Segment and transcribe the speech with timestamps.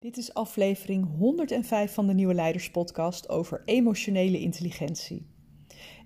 [0.00, 5.26] Dit is aflevering 105 van de Nieuwe Leiders Podcast over emotionele intelligentie.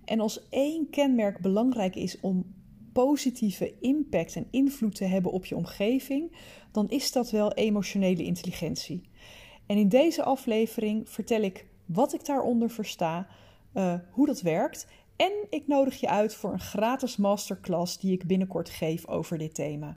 [0.05, 2.55] En als één kenmerk belangrijk is om
[2.93, 6.37] positieve impact en invloed te hebben op je omgeving,
[6.71, 9.09] dan is dat wel emotionele intelligentie.
[9.67, 13.27] En in deze aflevering vertel ik wat ik daaronder versta,
[13.75, 14.87] uh, hoe dat werkt
[15.17, 19.55] en ik nodig je uit voor een gratis masterclass die ik binnenkort geef over dit
[19.55, 19.97] thema.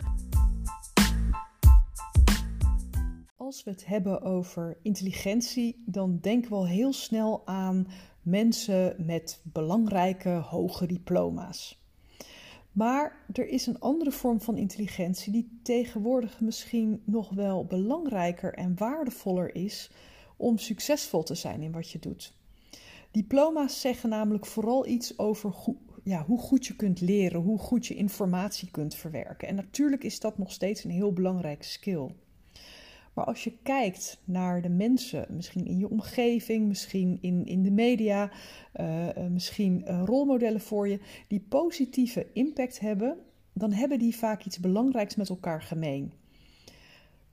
[3.51, 7.87] Als we het hebben over intelligentie, dan denken we al heel snel aan
[8.21, 11.83] mensen met belangrijke hoge diploma's.
[12.71, 18.77] Maar er is een andere vorm van intelligentie die tegenwoordig misschien nog wel belangrijker en
[18.77, 19.91] waardevoller is
[20.37, 22.33] om succesvol te zijn in wat je doet.
[23.11, 25.55] Diploma's zeggen namelijk vooral iets over
[26.03, 29.47] ja, hoe goed je kunt leren, hoe goed je informatie kunt verwerken.
[29.47, 32.09] En natuurlijk is dat nog steeds een heel belangrijke skill.
[33.13, 37.71] Maar als je kijkt naar de mensen, misschien in je omgeving, misschien in, in de
[37.71, 38.31] media,
[38.79, 43.17] uh, misschien uh, rolmodellen voor je, die positieve impact hebben,
[43.53, 46.13] dan hebben die vaak iets belangrijks met elkaar gemeen.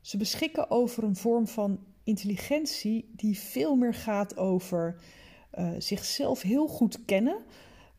[0.00, 5.00] Ze beschikken over een vorm van intelligentie die veel meer gaat over
[5.78, 7.36] zichzelf heel goed kennen,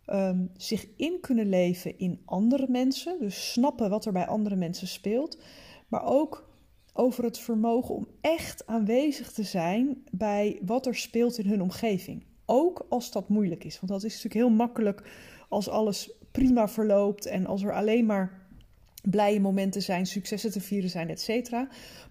[0.07, 4.87] um, zich in kunnen leven in andere mensen, dus snappen wat er bij andere mensen
[4.87, 5.41] speelt,
[5.87, 6.48] maar ook
[6.93, 12.23] over het vermogen om echt aanwezig te zijn bij wat er speelt in hun omgeving.
[12.45, 13.79] Ook als dat moeilijk is.
[13.79, 15.03] Want dat is natuurlijk heel makkelijk
[15.49, 18.47] als alles prima verloopt en als er alleen maar
[19.03, 21.51] blije momenten zijn, successen te vieren zijn, etc.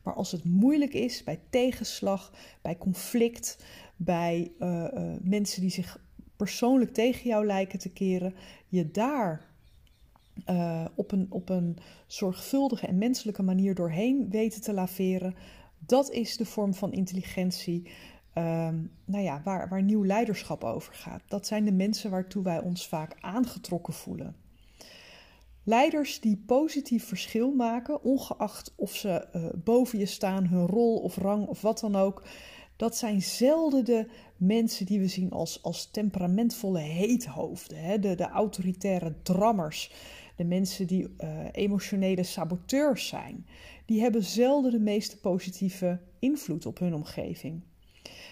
[0.02, 3.64] Maar als het moeilijk is bij tegenslag, bij conflict,
[3.96, 5.98] bij uh, uh, mensen die zich
[6.36, 8.34] persoonlijk tegen jou lijken te keren,
[8.68, 9.47] je daar
[10.46, 11.76] uh, op, een, op een
[12.06, 15.34] zorgvuldige en menselijke manier doorheen weten te laveren.
[15.78, 17.90] Dat is de vorm van intelligentie
[18.34, 18.68] uh,
[19.04, 21.22] nou ja, waar, waar nieuw leiderschap over gaat.
[21.28, 24.36] Dat zijn de mensen waartoe wij ons vaak aangetrokken voelen.
[25.62, 31.16] Leiders die positief verschil maken, ongeacht of ze uh, boven je staan, hun rol of
[31.16, 32.22] rang of wat dan ook.
[32.76, 34.06] Dat zijn zelden de
[34.36, 37.98] mensen die we zien als, als temperamentvolle heethoofden, hè?
[37.98, 39.92] De, de autoritaire drammers
[40.38, 43.46] de mensen die uh, emotionele saboteurs zijn,
[43.84, 47.62] die hebben zelden de meeste positieve invloed op hun omgeving.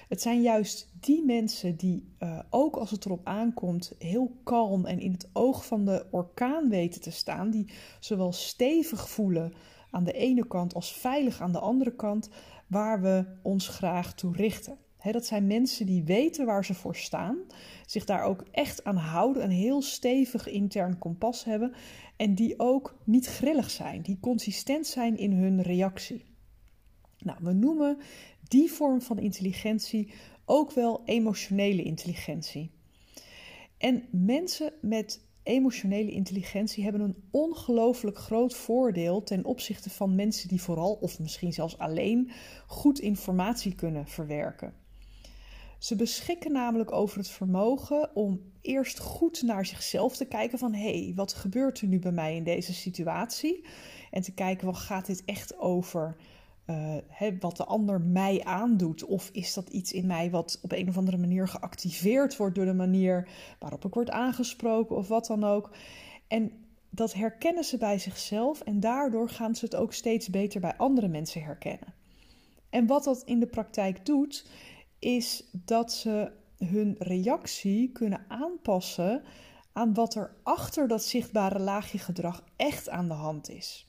[0.08, 5.00] Het zijn juist die mensen die, uh, ook als het erop aankomt, heel kalm en
[5.00, 9.52] in het oog van de orkaan weten te staan, die zowel stevig voelen
[9.90, 12.28] aan de ene kant als veilig aan de andere kant,
[12.66, 14.78] waar we ons graag toe richten
[15.12, 17.38] dat zijn mensen die weten waar ze voor staan,
[17.86, 21.74] zich daar ook echt aan houden, een heel stevig intern kompas hebben
[22.16, 26.24] en die ook niet grillig zijn, die consistent zijn in hun reactie.
[27.18, 27.98] Nou, we noemen
[28.48, 30.12] die vorm van intelligentie
[30.44, 32.70] ook wel emotionele intelligentie.
[33.78, 40.62] En mensen met emotionele intelligentie hebben een ongelooflijk groot voordeel ten opzichte van mensen die
[40.62, 42.30] vooral of misschien zelfs alleen
[42.66, 44.74] goed informatie kunnen verwerken.
[45.86, 51.02] Ze beschikken namelijk over het vermogen om eerst goed naar zichzelf te kijken van hé,
[51.02, 53.64] hey, wat gebeurt er nu bij mij in deze situatie?
[54.10, 56.16] En te kijken, wat gaat dit echt over
[56.66, 56.96] uh,
[57.40, 59.04] wat de ander mij aandoet?
[59.04, 62.64] Of is dat iets in mij wat op een of andere manier geactiveerd wordt door
[62.64, 65.76] de manier waarop ik word aangesproken of wat dan ook?
[66.28, 66.52] En
[66.90, 71.08] dat herkennen ze bij zichzelf en daardoor gaan ze het ook steeds beter bij andere
[71.08, 71.94] mensen herkennen.
[72.70, 74.46] En wat dat in de praktijk doet,
[74.98, 79.22] is dat ze hun reactie kunnen aanpassen
[79.72, 83.86] aan wat er achter dat zichtbare laagje gedrag echt aan de hand is.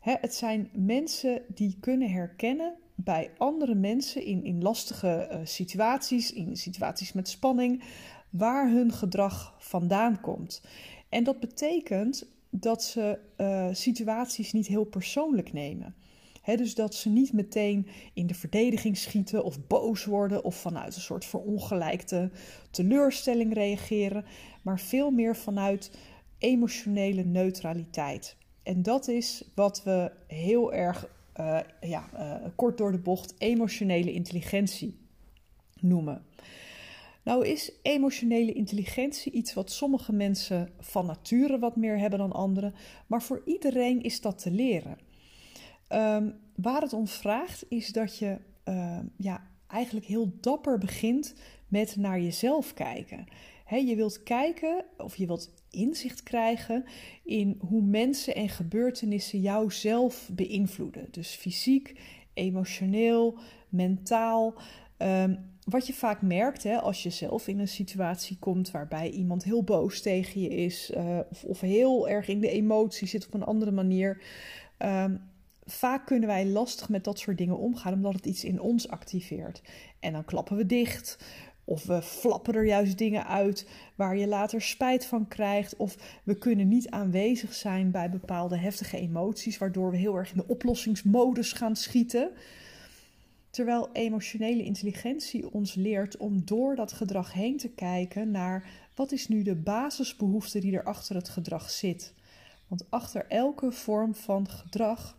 [0.00, 6.56] het zijn mensen die kunnen herkennen bij andere mensen in, in lastige uh, situaties, in
[6.56, 7.82] situaties met spanning,
[8.30, 10.62] waar hun gedrag vandaan komt.
[11.08, 15.94] En dat betekent dat ze uh, situaties niet heel persoonlijk nemen
[16.44, 21.00] dus dat ze niet meteen in de verdediging schieten of boos worden of vanuit een
[21.00, 22.30] soort verongelijkte
[22.70, 24.24] teleurstelling reageren,
[24.62, 25.90] maar veel meer vanuit
[26.38, 28.36] emotionele neutraliteit.
[28.62, 31.08] En dat is wat we heel erg
[31.40, 34.98] uh, ja, uh, kort door de bocht emotionele intelligentie
[35.80, 36.24] noemen.
[37.22, 42.74] Nou is emotionele intelligentie iets wat sommige mensen van nature wat meer hebben dan anderen,
[43.06, 44.98] maar voor iedereen is dat te leren.
[45.92, 48.36] Um, waar het om vraagt is dat je
[48.68, 51.34] uh, ja, eigenlijk heel dapper begint
[51.68, 53.26] met naar jezelf kijken.
[53.70, 56.84] Je wilt kijken of je wilt inzicht krijgen
[57.24, 61.08] in hoe mensen en gebeurtenissen jou zelf beïnvloeden.
[61.10, 62.00] Dus fysiek,
[62.34, 63.38] emotioneel,
[63.68, 64.54] mentaal.
[64.98, 69.44] Um, wat je vaak merkt hè, als je zelf in een situatie komt waarbij iemand
[69.44, 73.44] heel boos tegen je is, uh, of, heel erg in de emotie zit op een
[73.44, 74.22] andere manier.
[75.72, 79.62] Vaak kunnen wij lastig met dat soort dingen omgaan, omdat het iets in ons activeert.
[80.00, 81.18] En dan klappen we dicht.
[81.64, 85.76] Of we flappen er juist dingen uit waar je later spijt van krijgt.
[85.76, 90.36] Of we kunnen niet aanwezig zijn bij bepaalde heftige emoties, waardoor we heel erg in
[90.36, 92.30] de oplossingsmodus gaan schieten.
[93.50, 99.28] Terwijl emotionele intelligentie ons leert om door dat gedrag heen te kijken naar wat is
[99.28, 102.14] nu de basisbehoefte die er achter het gedrag zit.
[102.66, 105.18] Want achter elke vorm van gedrag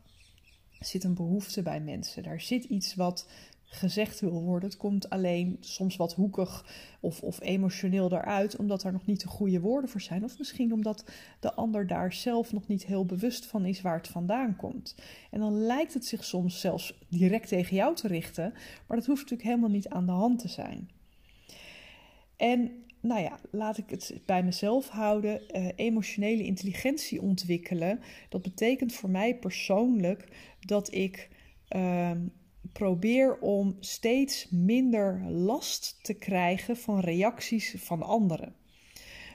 [0.86, 2.24] zit een behoefte bij mensen.
[2.24, 3.28] Daar zit iets wat
[3.64, 4.70] gezegd wil worden.
[4.70, 6.66] Het komt alleen soms wat hoekig
[7.00, 10.24] of, of emotioneel daaruit, omdat er nog niet de goede woorden voor zijn.
[10.24, 11.06] Of misschien omdat
[11.40, 14.96] de ander daar zelf nog niet heel bewust van is waar het vandaan komt.
[15.32, 18.54] En dan lijkt het zich soms zelfs direct tegen jou te richten,
[18.88, 20.90] maar dat hoeft natuurlijk helemaal niet aan de hand te zijn.
[22.38, 22.72] En
[23.02, 25.42] nou ja, laat ik het bij mezelf houden.
[25.56, 28.00] Uh, emotionele intelligentie ontwikkelen.
[28.30, 30.28] Dat betekent voor mij persoonlijk
[30.60, 31.30] dat ik
[31.76, 32.12] uh,
[32.74, 38.56] probeer om steeds minder last te krijgen van reacties van anderen.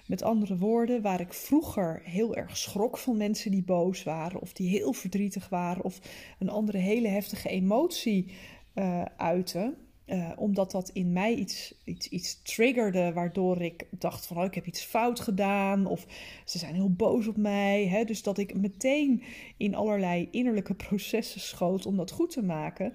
[0.06, 4.52] Met andere woorden, waar ik vroeger heel erg schrok van mensen die boos waren, of
[4.52, 5.98] die heel verdrietig waren, of
[6.38, 8.32] een andere hele heftige emotie
[8.74, 14.36] uh, uiten, uh, omdat dat in mij iets, iets, iets triggerde, waardoor ik dacht van
[14.36, 16.06] oh, ik heb iets fout gedaan of
[16.44, 17.86] ze zijn heel boos op mij.
[17.86, 18.04] Hè?
[18.04, 19.22] Dus dat ik meteen
[19.56, 22.92] in allerlei innerlijke processen schoot om dat goed te maken.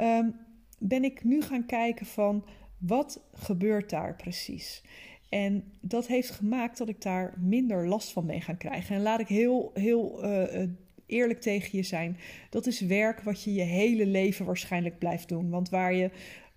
[0.00, 0.36] Um,
[0.78, 2.44] ben ik nu gaan kijken van
[2.78, 4.82] wat gebeurt daar precies?
[5.28, 8.94] En dat heeft gemaakt dat ik daar minder last van ben gaan krijgen.
[8.94, 10.68] En laat ik heel, heel uh,
[11.06, 12.16] eerlijk tegen je zijn.
[12.50, 15.50] Dat is werk wat je je hele leven waarschijnlijk blijft doen.
[15.50, 16.10] Want waar je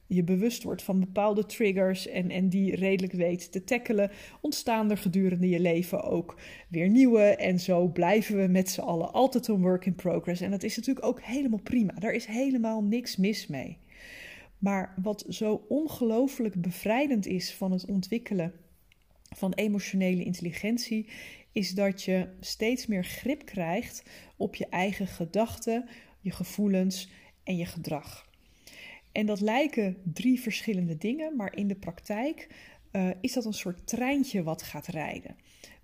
[0.08, 4.12] je bewust wordt van bepaalde triggers en, en die redelijk weet te tackelen,
[4.42, 6.40] ontstaan er gedurende je leven ook
[6.70, 7.22] weer nieuwe.
[7.22, 10.42] En zo blijven we met z'n allen altijd een work in progress.
[10.42, 11.94] En dat is natuurlijk ook helemaal prima.
[11.94, 13.78] Daar is helemaal niks mis mee.
[14.58, 18.54] Maar wat zo ongelooflijk bevrijdend is van het ontwikkelen
[19.36, 21.10] van emotionele intelligentie,
[21.52, 24.04] is dat je steeds meer grip krijgt
[24.38, 25.90] op je eigen gedachten,
[26.20, 27.10] je gevoelens
[27.44, 28.32] en je gedrag.
[29.14, 32.48] En dat lijken drie verschillende dingen, maar in de praktijk
[32.92, 35.36] uh, is dat een soort treintje wat gaat rijden.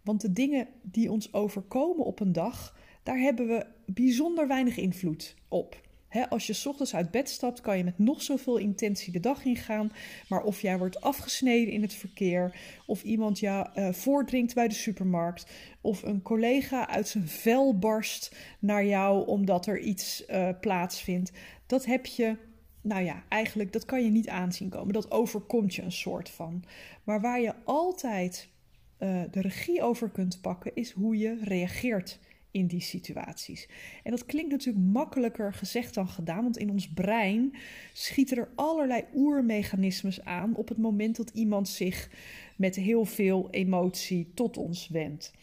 [0.03, 5.35] Want de dingen die ons overkomen op een dag, daar hebben we bijzonder weinig invloed
[5.47, 5.87] op.
[6.29, 9.91] als je ochtends uit bed stapt, kan je met nog zoveel intentie de dag ingaan.
[10.29, 14.73] Maar of jij wordt afgesneden in het verkeer, of iemand jou uh, voordringt bij de
[14.73, 21.31] supermarkt, of een collega uit zijn vel barst naar jou omdat er iets uh, plaatsvindt,
[21.65, 22.37] dat heb je
[22.81, 24.93] nou ja, eigenlijk dat kan je niet aanzien komen.
[24.93, 26.63] Dat overkomt je een soort van.
[27.03, 28.47] Maar waar je altijd
[28.99, 32.19] uh, de regie over kunt pakken, is hoe je reageert
[32.51, 33.69] in die situaties.
[34.03, 37.55] En dat klinkt natuurlijk makkelijker gezegd dan gedaan, want in ons brein
[37.93, 42.09] schieten er allerlei oermechanismes aan op het moment dat iemand zich
[42.55, 45.33] met heel veel emotie tot ons wendt.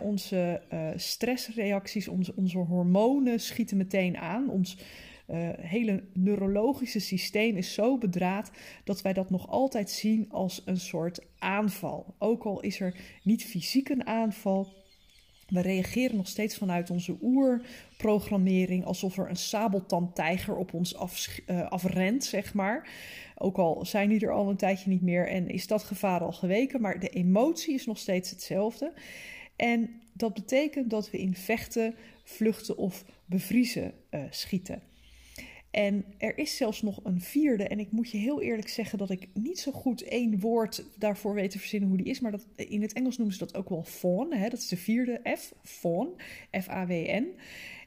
[0.00, 4.48] Onze uh, stressreacties, onze, onze hormonen schieten meteen aan.
[4.48, 4.76] Ons
[5.28, 8.50] uh, hele neurologische systeem is zo bedraad
[8.84, 12.14] dat wij dat nog altijd zien als een soort aanval.
[12.18, 14.82] Ook al is er niet fysiek een aanval,
[15.52, 21.68] we reageren nog steeds vanuit onze oerprogrammering alsof er een sabeltandtijger op ons af, uh,
[21.68, 22.90] afrent, zeg maar.
[23.36, 26.32] Ook al zijn die er al een tijdje niet meer en is dat gevaar al
[26.32, 28.92] geweken, maar de emotie is nog steeds hetzelfde.
[29.56, 34.82] En dat betekent dat we in vechten, vluchten of bevriezen uh, schieten.
[35.72, 37.68] En er is zelfs nog een vierde.
[37.68, 41.34] En ik moet je heel eerlijk zeggen dat ik niet zo goed één woord daarvoor
[41.34, 42.20] weet te verzinnen hoe die is.
[42.20, 44.34] Maar dat, in het Engels noemen ze dat ook wel fawn.
[44.34, 44.48] Hè?
[44.48, 46.08] Dat is de vierde F, fawn,
[46.60, 47.26] F-A-W-N.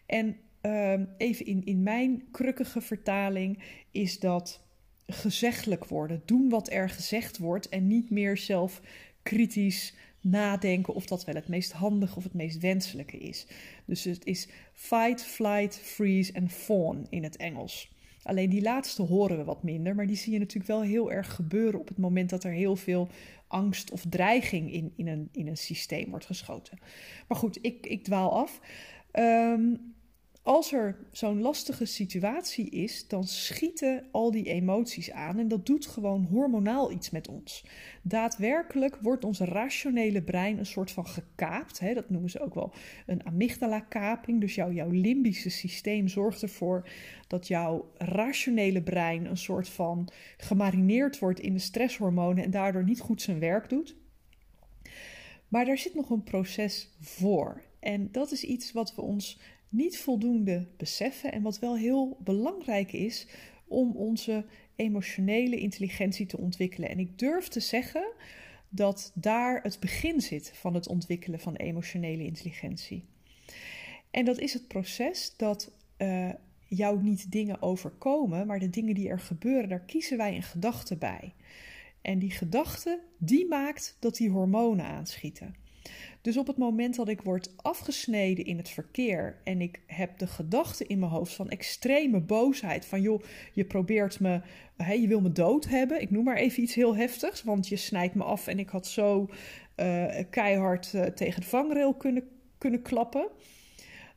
[0.05, 4.63] En uh, even in, in mijn krukkige vertaling is dat
[5.07, 6.21] gezeggelijk worden.
[6.25, 8.81] Doen wat er gezegd wordt en niet meer zelf
[9.23, 9.93] kritisch
[10.25, 13.47] nadenken of dat wel het meest handige of het meest wenselijke is.
[13.85, 17.93] Dus het is fight, flight, freeze en fawn in het Engels.
[18.23, 21.35] Alleen die laatste horen we wat minder, maar die zie je natuurlijk wel heel erg
[21.35, 23.07] gebeuren op het moment dat er heel veel
[23.47, 26.79] angst of dreiging in, in, een, in een systeem wordt geschoten.
[27.27, 28.59] Maar goed, ik, ik dwaal af.
[29.13, 29.94] Um,
[30.45, 35.85] als er zo'n lastige situatie is, dan schieten al die emoties aan en dat doet
[35.85, 37.65] gewoon hormonaal iets met ons.
[38.01, 41.79] Daadwerkelijk wordt ons rationele brein een soort van gekaapt.
[41.79, 41.93] Hè?
[41.93, 42.73] Dat noemen ze ook wel
[43.05, 44.41] een amygdala-kaping.
[44.41, 46.89] Dus jouw, jouw limbische systeem zorgt ervoor
[47.27, 52.99] dat jouw rationele brein een soort van gemarineerd wordt in de stresshormonen en daardoor niet
[52.99, 53.95] goed zijn werk doet.
[55.47, 57.61] Maar daar zit nog een proces voor.
[57.79, 59.39] En dat is iets wat we ons
[59.75, 63.27] niet voldoende beseffen en wat wel heel belangrijk is
[63.67, 66.89] om onze emotionele intelligentie te ontwikkelen.
[66.89, 68.11] En ik durf te zeggen
[68.69, 73.05] dat daar het begin zit van het ontwikkelen van emotionele intelligentie.
[74.11, 76.29] En dat is het proces dat uh,
[76.67, 80.95] jou niet dingen overkomen, maar de dingen die er gebeuren, daar kiezen wij een gedachte
[80.95, 81.33] bij.
[82.01, 85.55] En die gedachte, die maakt dat die hormonen aanschieten.
[86.25, 90.27] Dus op het moment dat ik word afgesneden in het verkeer en ik heb de
[90.27, 94.41] gedachte in mijn hoofd van extreme boosheid, van joh, je probeert me,
[94.77, 97.75] hè, je wil me dood hebben, ik noem maar even iets heel heftigs, want je
[97.75, 99.29] snijdt me af en ik had zo
[99.75, 102.23] uh, keihard uh, tegen de vangrail kunnen,
[102.57, 103.27] kunnen klappen,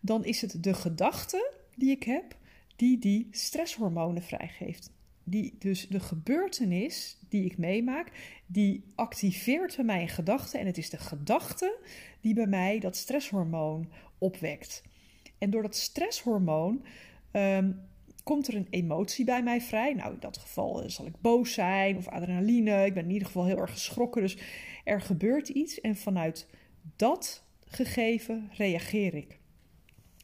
[0.01, 2.37] dan is het de gedachte die ik heb
[2.77, 4.93] die die stresshormonen vrijgeeft
[5.31, 8.13] die, dus de gebeurtenis die ik meemaak,
[8.47, 10.59] die activeert bij mij een gedachte.
[10.59, 11.79] En het is de gedachte
[12.21, 14.83] die bij mij dat stresshormoon opwekt.
[15.39, 16.85] En door dat stresshormoon
[17.33, 17.81] um,
[18.23, 19.95] komt er een emotie bij mij vrij.
[19.95, 22.85] Nou, in dat geval eh, zal ik boos zijn of adrenaline.
[22.85, 24.23] Ik ben in ieder geval heel erg geschrokken.
[24.23, 24.39] Dus
[24.85, 26.49] er gebeurt iets en vanuit
[26.97, 29.39] dat gegeven reageer ik.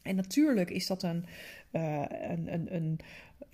[0.01, 1.25] En natuurlijk is dat een,
[1.71, 2.99] uh, een, een, een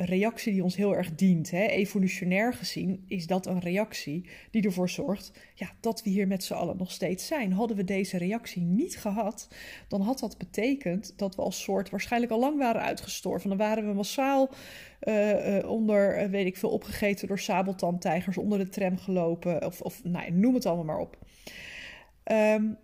[0.06, 1.52] reactie die ons heel erg dient.
[1.52, 1.66] Hè?
[1.66, 6.54] Evolutionair gezien is dat een reactie die ervoor zorgt ja, dat we hier met z'n
[6.54, 7.54] allen nog steeds zijn.
[7.54, 9.48] Hadden we deze reactie niet gehad,
[9.88, 13.50] dan had dat betekend dat we als soort waarschijnlijk al lang waren uitgestorven.
[13.50, 14.50] Dan waren we massaal
[15.04, 20.04] uh, uh, onder, weet ik veel, opgegeten door sabeltandtijgers, onder de tram gelopen of, of
[20.04, 21.18] nou, noem het allemaal maar op.
[22.32, 22.78] Um,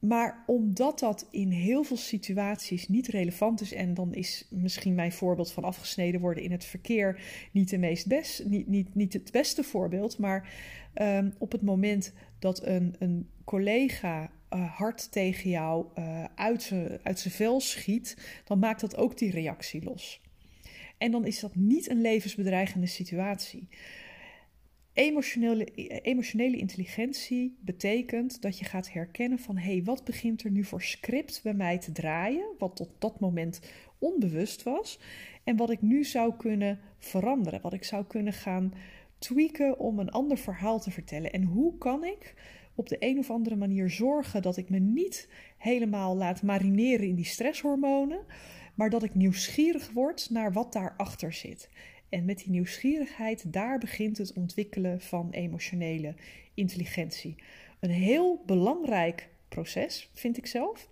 [0.00, 5.12] maar omdat dat in heel veel situaties niet relevant is, en dan is misschien mijn
[5.12, 9.32] voorbeeld van afgesneden worden in het verkeer niet, de meest best, niet, niet, niet het
[9.32, 10.48] beste voorbeeld, maar
[10.94, 16.62] um, op het moment dat een, een collega uh, hard tegen jou uh, uit
[17.18, 20.20] zijn vel schiet, dan maakt dat ook die reactie los.
[20.98, 23.68] En dan is dat niet een levensbedreigende situatie.
[24.92, 25.64] Emotionele,
[26.02, 30.82] emotionele intelligentie betekent dat je gaat herkennen van hé, hey, wat begint er nu voor
[30.82, 33.60] script bij mij te draaien, wat tot dat moment
[33.98, 35.00] onbewust was,
[35.44, 38.72] en wat ik nu zou kunnen veranderen, wat ik zou kunnen gaan
[39.18, 41.32] tweaken om een ander verhaal te vertellen.
[41.32, 42.34] En hoe kan ik
[42.74, 45.28] op de een of andere manier zorgen dat ik me niet
[45.58, 48.20] helemaal laat marineren in die stresshormonen,
[48.74, 51.68] maar dat ik nieuwsgierig word naar wat daarachter zit.
[52.10, 56.14] En met die nieuwsgierigheid, daar begint het ontwikkelen van emotionele
[56.54, 57.34] intelligentie.
[57.80, 60.88] Een heel belangrijk proces, vind ik zelf.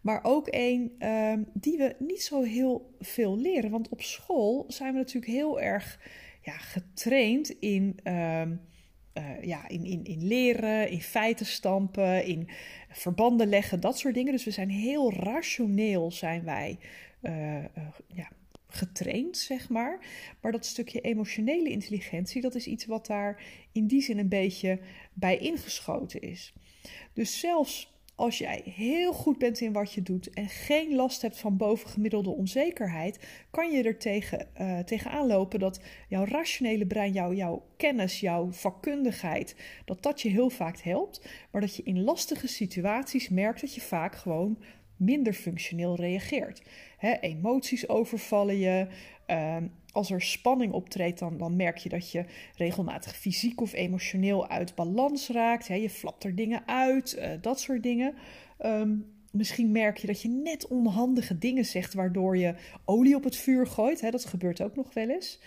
[0.00, 3.70] Maar ook een uh, die we niet zo heel veel leren.
[3.70, 6.00] Want op school zijn we natuurlijk heel erg
[6.42, 12.48] ja, getraind in, uh, uh, ja, in, in, in leren, in feiten stampen, in
[12.88, 14.32] verbanden leggen, dat soort dingen.
[14.32, 16.78] Dus we zijn heel rationeel, zijn wij
[17.22, 17.64] uh,
[18.06, 18.28] ja,
[18.72, 20.06] getraind, zeg maar.
[20.40, 24.80] Maar dat stukje emotionele intelligentie, dat is iets wat daar in die zin een beetje
[25.12, 26.52] bij ingeschoten is.
[27.12, 31.38] Dus zelfs als jij heel goed bent in wat je doet en geen last hebt
[31.38, 33.18] van bovengemiddelde onzekerheid,
[33.50, 38.52] kan je er tegen, uh, tegenaan lopen dat jouw rationele brein, jouw, jouw kennis, jouw
[38.52, 43.74] vakkundigheid, dat dat je heel vaak helpt, maar dat je in lastige situaties merkt dat
[43.74, 44.58] je vaak gewoon
[45.04, 46.62] minder functioneel reageert.
[47.20, 48.86] emoties overvallen je.
[49.26, 52.24] Ehm, als er spanning optreedt, dan, dan merk je dat je
[52.56, 55.66] regelmatig fysiek of emotioneel uit balans raakt.
[55.66, 58.14] je flapt er dingen uit, uh, dat soort dingen.
[58.58, 58.96] Ehm,
[59.30, 62.54] misschien merk je dat je net onhandige dingen zegt, waardoor je
[62.84, 64.10] olie op het vuur gooit.
[64.10, 65.40] dat gebeurt ook nog wel eens.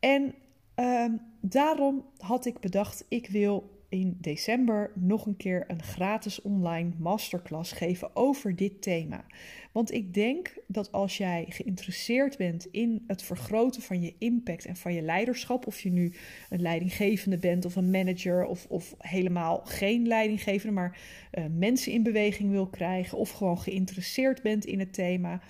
[0.00, 0.34] En
[0.74, 6.90] ehm, daarom had ik bedacht, ik wil in december nog een keer een gratis online
[6.98, 9.24] masterclass geven over dit thema.
[9.72, 14.76] Want ik denk dat als jij geïnteresseerd bent in het vergroten van je impact en
[14.76, 16.12] van je leiderschap, of je nu
[16.48, 20.98] een leidinggevende bent of een manager of, of helemaal geen leidinggevende, maar
[21.32, 25.40] uh, mensen in beweging wil krijgen of gewoon geïnteresseerd bent in het thema.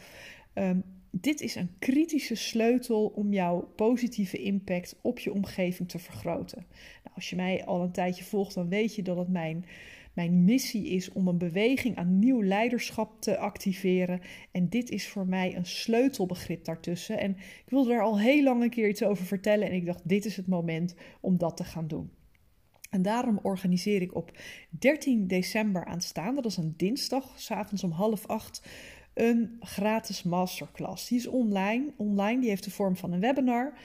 [0.55, 0.85] Um,
[1.21, 6.67] dit is een kritische sleutel om jouw positieve impact op je omgeving te vergroten.
[7.05, 9.65] Nou, als je mij al een tijdje volgt, dan weet je dat het mijn,
[10.13, 14.21] mijn missie is om een beweging aan nieuw leiderschap te activeren.
[14.51, 17.19] En dit is voor mij een sleutelbegrip daartussen.
[17.19, 19.69] En ik wilde daar al heel lang een keer iets over vertellen.
[19.69, 22.11] En ik dacht, dit is het moment om dat te gaan doen.
[22.91, 24.39] En daarom organiseer ik op
[24.71, 28.69] 13 december aanstaande, dat is een dinsdag, s'avonds om half acht
[29.15, 31.09] een gratis masterclass.
[31.09, 31.93] Die is online.
[31.97, 33.79] Online, die heeft de vorm van een webinar.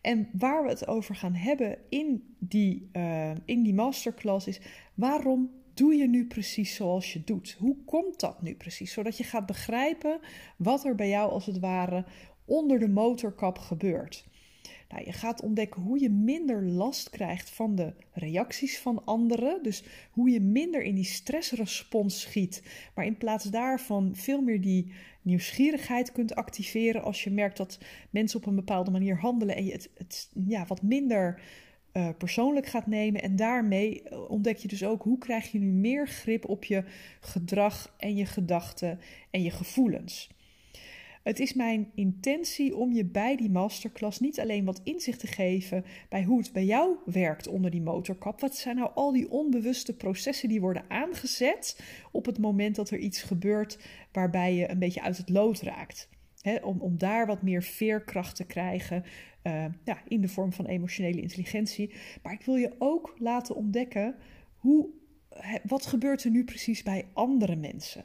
[0.00, 4.60] En waar we het over gaan hebben in die, uh, in die masterclass is
[4.94, 7.56] waarom doe je nu precies zoals je doet?
[7.58, 8.92] Hoe komt dat nu precies?
[8.92, 10.20] Zodat je gaat begrijpen
[10.56, 12.04] wat er bij jou als het ware
[12.44, 14.24] onder de motorkap gebeurt.
[14.88, 19.62] Nou, je gaat ontdekken hoe je minder last krijgt van de reacties van anderen.
[19.62, 22.62] Dus hoe je minder in die stressrespons schiet.
[22.94, 27.02] Maar in plaats daarvan veel meer die nieuwsgierigheid kunt activeren.
[27.02, 27.78] Als je merkt dat
[28.10, 31.40] mensen op een bepaalde manier handelen en je het, ja, wat minder
[31.92, 33.22] uh, persoonlijk gaat nemen.
[33.22, 36.84] En daarmee eh, ontdek je dus ook hoe krijg je nu meer grip op je
[37.20, 39.00] gedrag en je gedachten
[39.30, 40.30] en je gevoelens.
[41.24, 45.84] Het is mijn intentie om je bij die masterclass niet alleen wat inzicht te geven
[46.08, 48.40] bij hoe het bij jou werkt onder die motorkap.
[48.40, 51.80] Wat zijn nou al die onbewuste processen die worden aangezet
[52.12, 53.78] op het moment dat er iets gebeurt
[54.12, 56.08] waarbij je een beetje uit het lood raakt?
[56.62, 59.04] om, om daar wat meer veerkracht te krijgen
[59.42, 61.94] uh, ja, in de vorm van emotionele intelligentie.
[62.22, 64.14] Maar ik wil je ook laten ontdekken
[64.56, 64.88] hoe,
[65.62, 68.04] wat gebeurt er nu precies bij andere mensen.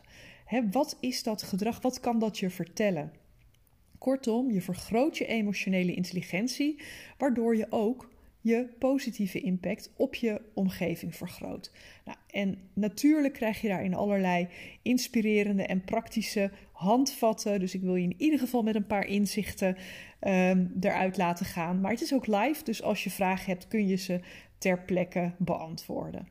[0.50, 1.82] Hè, wat is dat gedrag?
[1.82, 3.12] Wat kan dat je vertellen?
[3.98, 6.82] Kortom, je vergroot je emotionele intelligentie,
[7.18, 8.10] waardoor je ook
[8.42, 11.72] je positieve impact op je omgeving vergroot.
[12.06, 14.48] Nou, en natuurlijk krijg je daarin allerlei
[14.82, 17.60] inspirerende en praktische handvatten.
[17.60, 19.78] Dus ik wil je in ieder geval met een paar inzichten
[20.22, 21.82] um, eruit laten gaan.
[21.82, 24.20] Maar het is ook live, dus als je vragen hebt, kun je ze
[24.58, 26.28] ter plekke beantwoorden.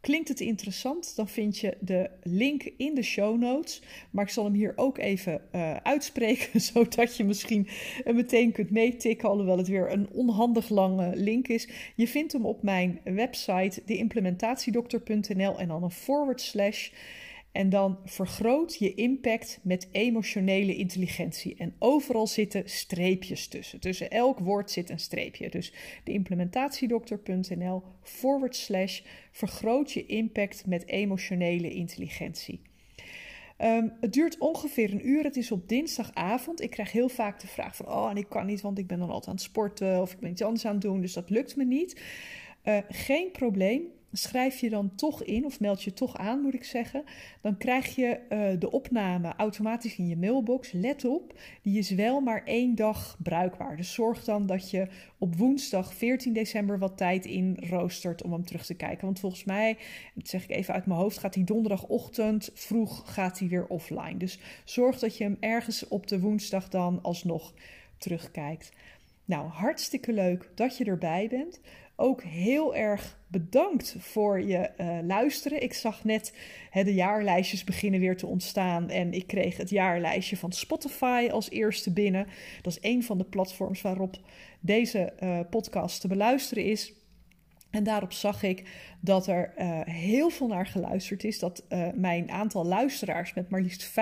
[0.00, 1.16] Klinkt het interessant?
[1.16, 3.82] Dan vind je de link in de show notes.
[4.10, 7.68] Maar ik zal hem hier ook even uh, uitspreken, zodat je misschien
[8.04, 11.68] meteen kunt meetikken, alhoewel het weer een onhandig lange link is.
[11.94, 16.90] Je vindt hem op mijn website, deimplementatiedokter.nl en dan een forward slash
[17.52, 21.54] en dan vergroot je impact met emotionele intelligentie.
[21.56, 23.80] En overal zitten streepjes tussen.
[23.80, 25.50] Tussen elk woord zit een streepje.
[25.50, 25.72] Dus
[26.04, 29.00] de implementatiedokter.nl forward slash
[29.32, 32.60] vergroot je impact met emotionele intelligentie.
[33.56, 35.24] Ehm, het duurt ongeveer een uur.
[35.24, 36.60] Het is op dinsdagavond.
[36.60, 37.86] Ik krijg heel vaak de vraag van...
[37.86, 40.00] oh, en ik kan niet, want ik ben dan altijd aan het sporten...
[40.00, 42.00] of ik ben iets anders aan het doen, dus dat lukt me niet.
[42.64, 46.64] Uh, geen probleem schrijf je dan toch in, of meld je toch aan, moet ik
[46.64, 47.04] zeggen.
[47.40, 50.72] Dan krijg je uh, de opname automatisch in je mailbox.
[50.72, 53.76] Let op, die is wel maar één dag bruikbaar.
[53.76, 54.86] Dus zorg dan dat je
[55.18, 59.04] op woensdag 14 december wat tijd in roostert om hem terug te kijken.
[59.04, 59.76] Want volgens mij,
[60.14, 64.16] dat zeg ik even uit mijn hoofd, gaat die donderdagochtend vroeg gaat hij weer offline.
[64.16, 67.54] Dus zorg dat je hem ergens op de woensdag dan alsnog
[67.98, 68.72] terugkijkt.
[69.24, 71.60] Nou, hartstikke leuk dat je erbij bent
[72.00, 75.62] ook heel erg bedankt voor je uh, luisteren.
[75.62, 76.36] Ik zag net
[76.70, 78.88] hè, de jaarlijstjes beginnen weer te ontstaan.
[78.88, 82.26] En ik kreeg het jaarlijstje van Spotify als eerste binnen.
[82.62, 84.16] Dat is een van de platforms waarop
[84.60, 86.92] deze uh, podcast te beluisteren is.
[87.70, 88.68] En daarop zag ik
[89.00, 91.38] dat er uh, heel veel naar geluisterd is.
[91.38, 93.92] Dat mijn aantal luisteraars met maar liefst 95%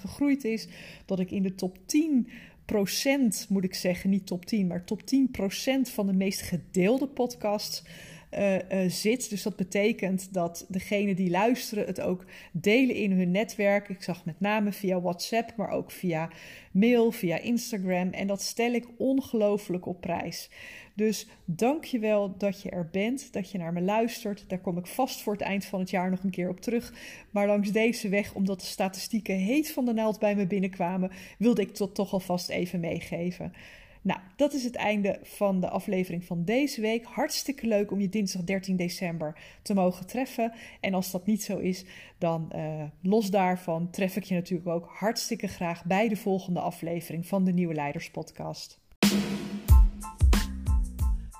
[0.00, 0.68] gegroeid is.
[1.06, 2.28] Dat ik in de top 10
[2.70, 7.06] procent, moet ik zeggen, niet top 10, maar top 10 procent van de meest gedeelde
[7.06, 7.82] podcasts
[8.38, 9.30] uh, uh, zit.
[9.30, 13.88] Dus dat betekent dat degenen die luisteren het ook delen in hun netwerk.
[13.88, 16.30] Ik zag met name via WhatsApp, maar ook via
[16.72, 18.10] mail, via Instagram.
[18.10, 20.50] En dat stel ik ongelooflijk op prijs.
[20.94, 24.44] Dus dank je wel dat je er bent, dat je naar me luistert.
[24.48, 26.92] Daar kom ik vast voor het eind van het jaar nog een keer op terug.
[27.30, 31.62] Maar langs deze weg, omdat de statistieken heet van de naald bij me binnenkwamen, wilde
[31.62, 33.52] ik tot toch alvast even meegeven.
[34.02, 37.04] Nou, dat is het einde van de aflevering van deze week.
[37.04, 40.52] Hartstikke leuk om je dinsdag 13 december te mogen treffen.
[40.80, 41.84] En als dat niet zo is,
[42.18, 47.26] dan uh, los daarvan tref ik je natuurlijk ook hartstikke graag bij de volgende aflevering
[47.26, 48.79] van de Nieuwe Leiders Podcast.